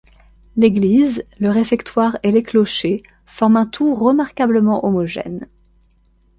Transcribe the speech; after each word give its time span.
L'église, 0.55 1.23
le 1.39 1.51
réfectoire 1.51 2.17
et 2.23 2.31
les 2.31 2.41
clochers 2.41 3.03
forment 3.23 3.57
un 3.57 3.65
tout 3.67 3.93
remarquablement 3.93 4.83
homogène. 4.83 5.47